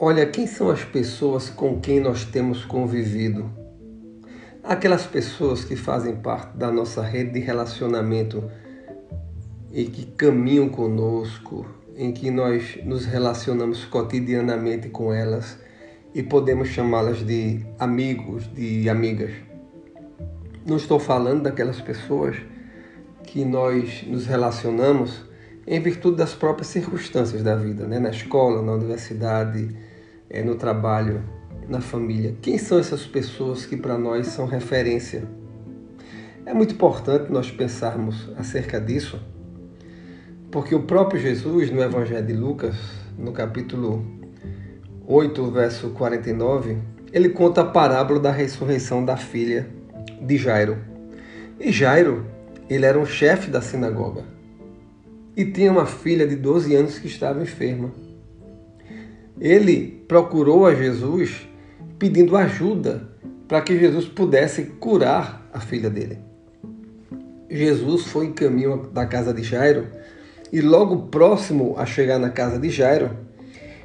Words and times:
Olha, 0.00 0.24
quem 0.26 0.46
são 0.46 0.70
as 0.70 0.84
pessoas 0.84 1.50
com 1.50 1.80
quem 1.80 1.98
nós 1.98 2.24
temos 2.24 2.64
convivido? 2.64 3.50
Aquelas 4.62 5.04
pessoas 5.04 5.64
que 5.64 5.74
fazem 5.74 6.14
parte 6.14 6.56
da 6.56 6.70
nossa 6.70 7.02
rede 7.02 7.32
de 7.32 7.40
relacionamento 7.40 8.48
e 9.72 9.86
que 9.86 10.06
caminham 10.06 10.68
conosco, 10.68 11.66
em 11.96 12.12
que 12.12 12.30
nós 12.30 12.78
nos 12.84 13.06
relacionamos 13.06 13.84
cotidianamente 13.86 14.88
com 14.88 15.12
elas 15.12 15.58
e 16.14 16.22
podemos 16.22 16.68
chamá-las 16.68 17.26
de 17.26 17.66
amigos, 17.76 18.46
de 18.54 18.88
amigas. 18.88 19.32
Não 20.64 20.76
estou 20.76 21.00
falando 21.00 21.42
daquelas 21.42 21.80
pessoas 21.80 22.36
que 23.24 23.44
nós 23.44 24.04
nos 24.06 24.26
relacionamos 24.26 25.26
em 25.66 25.80
virtude 25.80 26.18
das 26.18 26.34
próprias 26.34 26.68
circunstâncias 26.68 27.42
da 27.42 27.56
vida, 27.56 27.84
né? 27.84 27.98
na 27.98 28.10
escola, 28.10 28.62
na 28.62 28.72
universidade, 28.74 29.87
é, 30.30 30.42
no 30.42 30.54
trabalho, 30.54 31.22
na 31.68 31.80
família. 31.80 32.36
Quem 32.40 32.58
são 32.58 32.78
essas 32.78 33.06
pessoas 33.06 33.66
que 33.66 33.76
para 33.76 33.98
nós 33.98 34.28
são 34.28 34.46
referência? 34.46 35.24
É 36.44 36.54
muito 36.54 36.74
importante 36.74 37.30
nós 37.30 37.50
pensarmos 37.50 38.30
acerca 38.36 38.80
disso, 38.80 39.20
porque 40.50 40.74
o 40.74 40.82
próprio 40.82 41.20
Jesus, 41.20 41.70
no 41.70 41.82
Evangelho 41.82 42.26
de 42.26 42.32
Lucas, 42.32 42.76
no 43.18 43.32
capítulo 43.32 44.04
8, 45.06 45.50
verso 45.50 45.90
49, 45.90 46.78
ele 47.12 47.28
conta 47.28 47.60
a 47.60 47.64
parábola 47.64 48.20
da 48.20 48.32
ressurreição 48.32 49.04
da 49.04 49.16
filha 49.16 49.68
de 50.20 50.36
Jairo. 50.36 50.78
E 51.60 51.70
Jairo, 51.70 52.24
ele 52.68 52.86
era 52.86 52.98
um 52.98 53.06
chefe 53.06 53.50
da 53.50 53.60
sinagoga 53.60 54.38
e 55.38 55.44
tinha 55.44 55.70
uma 55.70 55.86
filha 55.86 56.26
de 56.26 56.34
12 56.34 56.74
anos 56.74 56.98
que 56.98 57.06
estava 57.06 57.40
enferma. 57.40 57.92
Ele 59.40 60.04
procurou 60.08 60.66
a 60.66 60.74
Jesus 60.74 61.48
pedindo 61.98 62.36
ajuda 62.36 63.08
para 63.46 63.62
que 63.62 63.78
Jesus 63.78 64.06
pudesse 64.06 64.64
curar 64.78 65.48
a 65.52 65.60
filha 65.60 65.88
dele. 65.88 66.18
Jesus 67.50 68.06
foi 68.06 68.26
em 68.26 68.32
caminho 68.32 68.88
da 68.92 69.06
casa 69.06 69.32
de 69.32 69.42
Jairo 69.42 69.86
e 70.52 70.60
logo 70.60 71.08
próximo 71.08 71.74
a 71.78 71.86
chegar 71.86 72.18
na 72.18 72.30
casa 72.30 72.58
de 72.58 72.68
Jairo, 72.68 73.10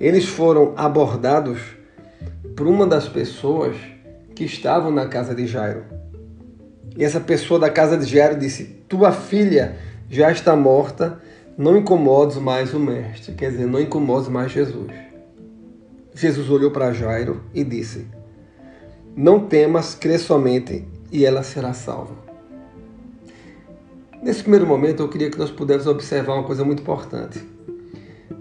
eles 0.00 0.24
foram 0.24 0.72
abordados 0.76 1.60
por 2.56 2.66
uma 2.66 2.86
das 2.86 3.08
pessoas 3.08 3.76
que 4.34 4.44
estavam 4.44 4.90
na 4.90 5.06
casa 5.06 5.34
de 5.34 5.46
Jairo. 5.46 5.84
E 6.96 7.04
essa 7.04 7.20
pessoa 7.20 7.58
da 7.58 7.70
casa 7.70 7.96
de 7.96 8.06
Jairo 8.06 8.38
disse: 8.38 8.64
Tua 8.88 9.12
filha 9.12 9.76
já 10.08 10.30
está 10.30 10.54
morta 10.54 11.20
não 11.56 11.76
incomodes 11.76 12.36
mais 12.36 12.74
o 12.74 12.80
Mestre, 12.80 13.32
quer 13.34 13.50
dizer, 13.50 13.66
não 13.66 13.80
incomodes 13.80 14.28
mais 14.28 14.50
Jesus. 14.50 14.90
Jesus 16.14 16.48
olhou 16.48 16.70
para 16.70 16.92
Jairo 16.92 17.42
e 17.52 17.64
disse: 17.64 18.06
Não 19.16 19.46
temas, 19.46 19.94
crê 19.94 20.18
somente 20.18 20.86
e 21.10 21.24
ela 21.24 21.42
será 21.42 21.72
salva. 21.72 22.14
Nesse 24.22 24.42
primeiro 24.42 24.66
momento, 24.66 25.02
eu 25.02 25.08
queria 25.08 25.30
que 25.30 25.38
nós 25.38 25.50
pudéssemos 25.50 25.86
observar 25.86 26.34
uma 26.34 26.44
coisa 26.44 26.64
muito 26.64 26.80
importante. 26.80 27.42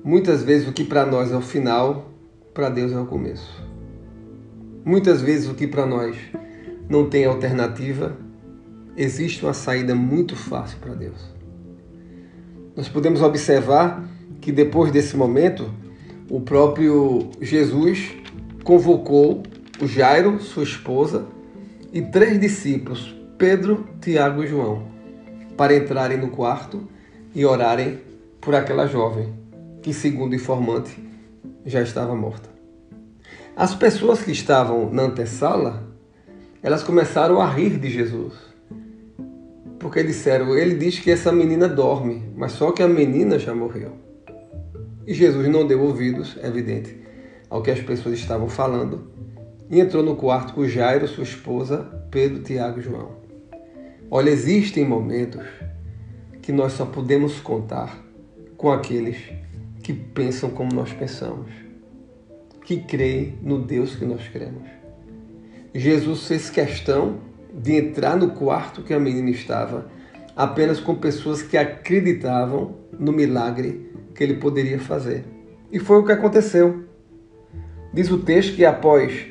Muitas 0.04 0.44
vezes, 0.44 0.68
o 0.68 0.72
que 0.72 0.84
para 0.84 1.06
nós 1.06 1.32
é 1.32 1.36
o 1.36 1.42
final, 1.42 2.10
para 2.54 2.70
Deus 2.70 2.92
é 2.92 3.00
o 3.00 3.06
começo. 3.06 3.62
Muitas 4.86 5.22
vezes, 5.22 5.50
o 5.50 5.54
que 5.54 5.68
para 5.68 5.86
nós 5.86 6.16
não 6.90 7.10
tem 7.10 7.26
alternativa, 7.26 8.16
existe 8.96 9.44
uma 9.44 9.54
saída 9.54 9.94
muito 9.94 10.36
fácil 10.36 10.78
para 10.80 10.94
Deus 10.94 11.34
nós 12.76 12.90
podemos 12.90 13.22
observar 13.22 14.04
que 14.42 14.52
depois 14.52 14.92
desse 14.92 15.16
momento, 15.16 15.72
o 16.30 16.42
próprio 16.42 17.30
Jesus 17.42 18.14
convocou 18.64 19.44
o 19.82 19.88
Jairo, 19.88 20.40
sua 20.40 20.64
esposa, 20.64 21.26
e 21.92 22.02
três 22.02 22.40
discípulos, 22.40 23.16
Pedro, 23.38 23.88
Tiago 24.02 24.44
e 24.44 24.48
João, 24.48 24.88
para 25.58 25.76
entrarem 25.76 26.18
no 26.18 26.30
quarto 26.30 26.88
e 27.36 27.46
orarem 27.46 28.00
por 28.42 28.56
aquela 28.56 28.88
jovem, 28.88 29.34
que, 29.82 29.94
segundo 29.94 30.34
o 30.34 30.36
informante, 30.36 30.98
já 31.66 31.82
estava 31.82 32.16
morta. 32.16 32.50
As 33.56 33.76
pessoas 33.76 34.22
que 34.22 34.32
estavam 34.32 34.90
na 34.92 35.04
antessala, 35.04 35.84
elas 36.62 36.84
começaram 36.84 37.40
a 37.40 37.48
rir 37.48 37.78
de 37.78 37.90
Jesus 37.90 38.54
porque 39.84 40.02
disseram, 40.02 40.58
ele 40.58 40.76
diz 40.76 40.98
que 40.98 41.12
essa 41.12 41.30
menina 41.30 41.68
dorme, 41.68 42.24
mas 42.38 42.54
só 42.54 42.72
que 42.72 42.82
a 42.82 42.88
menina 42.88 43.38
já 43.38 43.54
morreu. 43.54 43.92
E 45.06 45.14
Jesus 45.14 45.48
não 45.50 45.68
deu 45.68 45.82
ouvidos, 45.82 46.38
é 46.42 46.48
evidente, 46.48 46.98
ao 47.50 47.62
que 47.62 47.72
as 47.72 47.80
pessoas 47.80 48.18
estavam 48.18 48.48
falando, 48.48 49.12
e 49.70 49.80
entrou 49.80 50.04
no 50.04 50.16
quarto 50.16 50.54
com 50.54 50.68
Jairo, 50.68 51.08
sua 51.08 51.24
esposa, 51.24 52.08
Pedro, 52.10 52.42
Tiago 52.42 52.80
e 52.80 52.84
João. 52.84 53.12
Olha, 54.10 54.30
existem 54.30 54.86
momentos 54.86 55.44
que 56.42 56.52
nós 56.52 56.74
só 56.74 56.86
podemos 56.86 57.40
contar 57.40 57.98
com 58.56 58.72
aqueles 58.72 59.18
que 59.82 59.92
pensam 59.92 60.50
como 60.50 60.74
nós 60.74 60.94
pensamos, 60.94 61.52
que 62.64 62.78
creem 62.78 63.38
no 63.42 63.60
Deus 63.60 63.96
que 63.96 64.06
nós 64.06 64.28
cremos. 64.30 64.70
Jesus 65.76 66.28
fez 66.28 66.50
questão 66.50 67.18
de 67.54 67.76
entrar 67.76 68.16
no 68.16 68.32
quarto 68.32 68.84
que 68.84 68.94
a 68.94 69.00
menina 69.00 69.32
estava, 69.32 69.90
apenas 70.36 70.80
com 70.80 70.96
pessoas 70.96 71.42
que 71.42 71.58
acreditavam 71.58 72.76
no 72.98 73.12
milagre 73.12 73.92
que 74.14 74.24
ele 74.24 74.36
poderia 74.36 74.80
fazer. 74.80 75.24
E 75.72 75.80
foi 75.80 75.98
o 75.98 76.06
que 76.06 76.12
aconteceu. 76.12 76.84
Diz 77.94 78.10
o 78.12 78.20
texto 78.20 78.56
que 78.56 78.66
após 78.66 79.26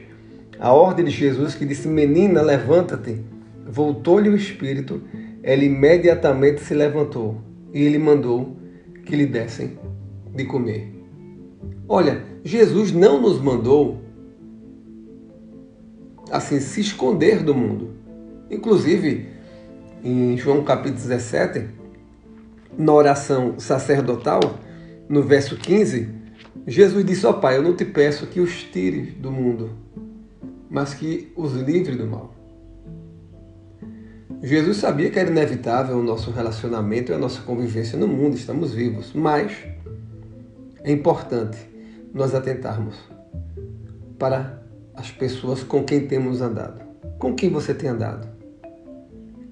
a 0.59 0.73
ordem 0.73 1.05
de 1.05 1.11
Jesus 1.11 1.55
que 1.55 1.65
disse: 1.65 1.89
Menina, 1.89 2.43
levanta-te, 2.43 3.21
voltou-lhe 3.67 4.29
o 4.29 4.37
espírito, 4.37 5.03
ela 5.43 5.65
imediatamente 5.65 6.61
se 6.61 6.75
levantou 6.75 7.41
e 7.73 7.83
ele 7.83 7.99
mandou 7.99 8.57
que 9.05 9.17
lhe 9.17 9.27
dessem 9.27 9.79
de 10.35 10.45
comer. 10.45 10.93
Olha, 11.89 12.25
Jesus 12.45 12.93
não 12.93 13.21
nos 13.21 13.41
mandou 13.41 14.01
assim 16.31 16.61
se 16.61 16.81
esconder 16.81 17.43
do 17.43 17.55
mundo. 17.55 17.91
Inclusive, 18.51 19.27
em 20.05 20.37
João 20.37 20.65
capítulo 20.65 20.95
17, 20.95 21.69
na 22.77 22.93
oração 22.93 23.59
sacerdotal, 23.59 24.41
no 25.13 25.23
verso 25.23 25.59
15, 25.59 26.09
Jesus 26.67 27.05
disse: 27.05 27.27
oh, 27.27 27.35
Pai, 27.35 27.59
eu 27.59 27.63
não 27.63 27.77
te 27.77 27.85
peço 27.85 28.27
que 28.27 28.41
os 28.41 28.65
tires 28.65 29.13
do 29.13 29.31
mundo, 29.31 29.69
mas 30.71 30.95
que 30.95 31.31
os 31.37 31.53
livre 31.53 31.97
do 31.97 32.07
mal. 32.07 32.35
Jesus 34.43 34.79
sabia 34.79 35.11
que 35.11 35.19
era 35.19 35.29
inevitável 35.29 35.99
o 35.99 36.03
nosso 36.03 36.31
relacionamento 36.31 37.13
e 37.13 37.15
a 37.15 37.19
nossa 37.19 37.43
convivência 37.43 37.99
no 37.99 38.09
mundo, 38.09 38.37
estamos 38.37 38.73
vivos, 38.73 39.13
mas 39.13 39.53
é 40.83 40.91
importante 40.91 41.59
nós 42.15 42.35
atentarmos 42.35 42.97
para 44.19 44.63
as 44.95 45.11
pessoas 45.11 45.63
com 45.63 45.85
quem 45.85 46.07
temos 46.07 46.41
andado. 46.41 46.81
Com 47.19 47.35
quem 47.35 47.51
você 47.51 47.75
tem 47.75 47.91
andado? 47.91 48.27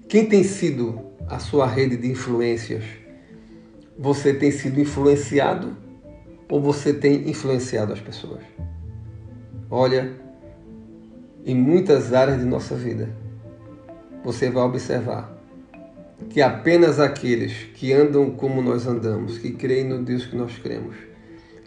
Quem 0.08 0.24
tem 0.24 0.42
sido 0.42 0.98
a 1.28 1.38
sua 1.38 1.66
rede 1.66 1.98
de 1.98 2.10
influências? 2.10 2.99
Você 4.02 4.32
tem 4.32 4.50
sido 4.50 4.80
influenciado 4.80 5.76
ou 6.48 6.58
você 6.58 6.90
tem 6.94 7.28
influenciado 7.28 7.92
as 7.92 8.00
pessoas? 8.00 8.40
Olha, 9.70 10.10
em 11.44 11.54
muitas 11.54 12.14
áreas 12.14 12.38
de 12.38 12.46
nossa 12.46 12.74
vida, 12.74 13.10
você 14.24 14.48
vai 14.48 14.62
observar 14.62 15.38
que 16.30 16.40
apenas 16.40 16.98
aqueles 16.98 17.52
que 17.74 17.92
andam 17.92 18.30
como 18.30 18.62
nós 18.62 18.86
andamos, 18.86 19.36
que 19.36 19.52
creem 19.52 19.86
no 19.86 20.02
Deus 20.02 20.24
que 20.24 20.34
nós 20.34 20.56
cremos, 20.56 20.96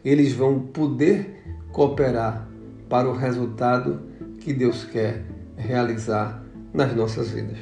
eles 0.03 0.33
vão 0.33 0.59
poder 0.59 1.39
cooperar 1.71 2.49
para 2.89 3.07
o 3.07 3.13
resultado 3.13 4.01
que 4.39 4.51
Deus 4.51 4.83
quer 4.85 5.23
realizar 5.55 6.43
nas 6.73 6.95
nossas 6.95 7.29
vidas. 7.29 7.59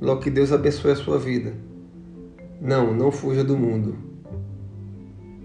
Logo 0.00 0.20
que 0.20 0.30
Deus 0.30 0.52
abençoe 0.52 0.92
a 0.92 0.96
sua 0.96 1.18
vida. 1.18 1.66
Não, 2.60 2.92
não 2.92 3.12
fuja 3.12 3.44
do 3.44 3.56
mundo. 3.56 3.96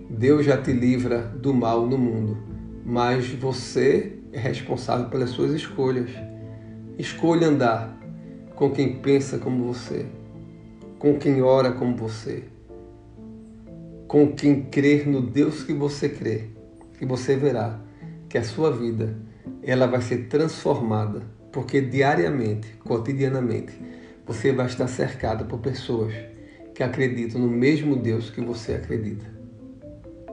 Deus 0.09 0.43
já 0.43 0.57
te 0.57 0.73
livra 0.73 1.19
do 1.19 1.53
mal 1.53 1.85
no 1.85 1.95
mundo, 1.95 2.37
mas 2.83 3.29
você 3.29 4.17
é 4.31 4.39
responsável 4.39 5.09
pelas 5.09 5.29
suas 5.29 5.51
escolhas. 5.53 6.09
Escolha 6.97 7.47
andar 7.47 7.95
com 8.55 8.71
quem 8.71 8.95
pensa 8.95 9.37
como 9.37 9.71
você, 9.71 10.07
com 10.97 11.19
quem 11.19 11.43
ora 11.43 11.71
como 11.73 11.95
você, 11.95 12.45
com 14.07 14.31
quem 14.31 14.63
crer 14.63 15.07
no 15.07 15.21
Deus 15.21 15.63
que 15.63 15.73
você 15.73 16.09
crê, 16.09 16.45
e 16.99 17.05
você 17.05 17.35
verá 17.35 17.79
que 18.27 18.39
a 18.39 18.43
sua 18.43 18.71
vida 18.71 19.15
ela 19.61 19.85
vai 19.85 20.01
ser 20.01 20.29
transformada, 20.29 21.21
porque 21.51 21.79
diariamente, 21.79 22.73
cotidianamente, 22.83 23.73
você 24.25 24.51
vai 24.51 24.65
estar 24.65 24.87
cercado 24.87 25.45
por 25.45 25.59
pessoas 25.59 26.32
que 26.73 26.83
acreditam 26.83 27.41
no 27.41 27.47
mesmo 27.47 27.95
Deus 27.95 28.29
que 28.29 28.41
você 28.41 28.73
acredita. 28.73 29.25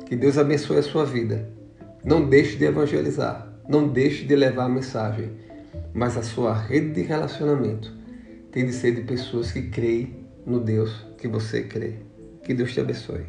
Que 0.07 0.17
Deus 0.17 0.39
abençoe 0.39 0.79
a 0.79 0.83
sua 0.83 1.05
vida. 1.05 1.49
Não 2.05 2.29
deixe 2.29 2.57
de 2.57 2.65
evangelizar, 2.65 3.53
não 3.69 3.87
deixe 3.87 4.25
de 4.25 4.35
levar 4.35 4.65
a 4.65 4.69
mensagem, 4.69 5.31
mas 5.93 6.17
a 6.17 6.23
sua 6.23 6.55
rede 6.55 6.93
de 6.93 7.03
relacionamento 7.03 7.93
tem 8.51 8.67
de 8.67 8.73
ser 8.73 8.95
de 8.95 9.03
pessoas 9.03 9.53
que 9.53 9.63
creem 9.63 10.27
no 10.45 10.61
Deus 10.61 11.07
que 11.19 11.29
você 11.29 11.63
crê. 11.63 11.95
Que 12.43 12.55
Deus 12.55 12.73
te 12.73 12.81
abençoe. 12.81 13.27